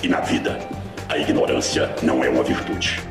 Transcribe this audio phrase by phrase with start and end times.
[0.00, 0.60] E na vida,
[1.08, 3.02] a ignorância não é uma virtude.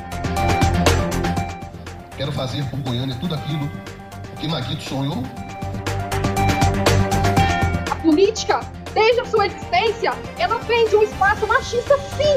[2.16, 3.70] Quero fazer por Goiânia tudo aquilo
[4.40, 5.22] que Maguito sonhou.
[7.92, 8.62] A política,
[8.94, 12.36] desde a sua existência, ela prende um espaço machista, sim.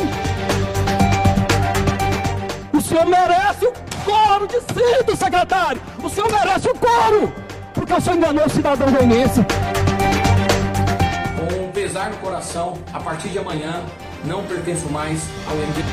[2.77, 3.73] O senhor merece o
[4.05, 5.81] coro de cinto, secretário!
[6.03, 7.33] O senhor merece o coro!
[7.73, 9.47] Porque o senhor enganou o cidadão goianense.
[11.97, 13.83] Pesar no coração, a partir de amanhã,
[14.27, 15.89] não pertenço mais ao MDB.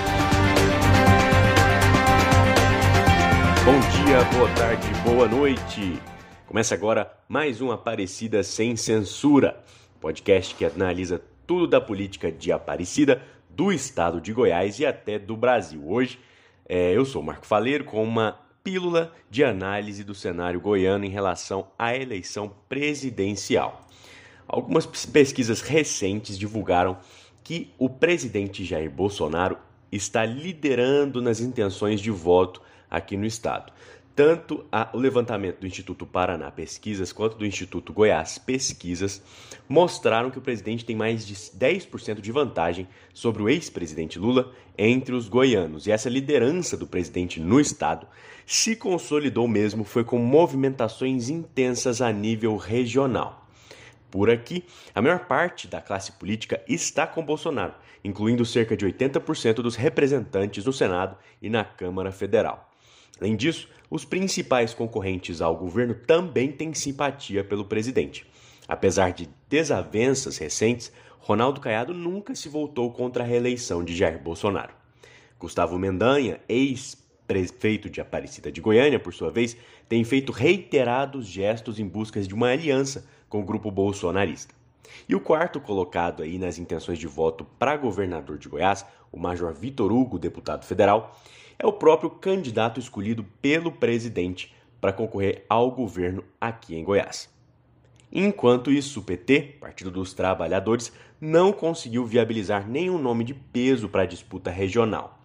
[3.63, 5.97] Bom dia, boa tarde, boa noite.
[6.45, 9.63] Começa agora mais um Aparecida Sem Censura,
[10.01, 15.37] podcast que analisa tudo da política de Aparecida, do estado de Goiás e até do
[15.37, 15.89] Brasil.
[15.89, 16.19] Hoje
[16.67, 21.67] é, eu sou Marco Faleiro com uma pílula de análise do cenário goiano em relação
[21.79, 23.87] à eleição presidencial.
[24.47, 26.97] Algumas pesquisas recentes divulgaram
[27.43, 29.57] que o presidente Jair Bolsonaro
[29.91, 33.71] está liderando nas intenções de voto aqui no estado.
[34.15, 39.23] Tanto o levantamento do Instituto Paraná Pesquisas quanto do Instituto Goiás Pesquisas
[39.67, 45.15] mostraram que o presidente tem mais de 10% de vantagem sobre o ex-presidente Lula entre
[45.15, 45.87] os goianos.
[45.87, 48.05] E essa liderança do presidente no estado
[48.45, 53.42] se consolidou mesmo foi com movimentações intensas a nível regional.
[54.13, 59.55] Por aqui, a maior parte da classe política está com Bolsonaro, incluindo cerca de 80%
[59.55, 62.69] dos representantes no Senado e na Câmara Federal.
[63.19, 68.23] Além disso, os principais concorrentes ao governo também têm simpatia pelo presidente.
[68.67, 74.75] Apesar de desavenças recentes, Ronaldo Caiado nunca se voltou contra a reeleição de Jair Bolsonaro.
[75.39, 79.57] Gustavo Mendanha, ex-prefeito de Aparecida de Goiânia, por sua vez,
[79.89, 84.53] tem feito reiterados gestos em busca de uma aliança com o grupo bolsonarista.
[85.09, 89.51] E o quarto colocado aí nas intenções de voto para governador de Goiás, o Major
[89.51, 91.19] Vitor Hugo, deputado federal,
[91.57, 97.27] é o próprio candidato escolhido pelo presidente para concorrer ao governo aqui em Goiás.
[98.11, 104.03] Enquanto isso, o PT, Partido dos Trabalhadores, não conseguiu viabilizar nenhum nome de peso para
[104.03, 105.19] a disputa regional.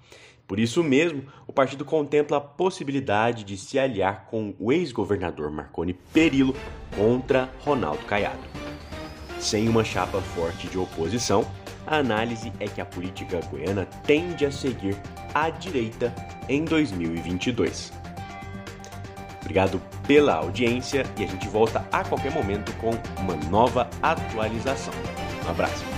[0.48, 5.92] Por isso mesmo, o partido contempla a possibilidade de se aliar com o ex-governador Marconi
[5.92, 6.56] Perillo
[6.97, 8.48] contra Ronaldo Caiado.
[9.38, 11.47] Sem uma chapa forte de oposição,
[11.87, 14.97] a análise é que a política goiana tende a seguir
[15.34, 16.14] à direita
[16.48, 17.92] em 2022.
[19.42, 22.91] Obrigado pela audiência e a gente volta a qualquer momento com
[23.22, 24.94] uma nova atualização.
[25.47, 25.97] Um abraço.